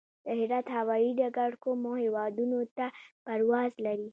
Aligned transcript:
د 0.25 0.27
هرات 0.39 0.67
هوايي 0.77 1.11
ډګر 1.19 1.51
کومو 1.63 1.91
هیوادونو 2.03 2.59
ته 2.77 2.85
پرواز 3.25 3.71
لري؟ 3.85 4.07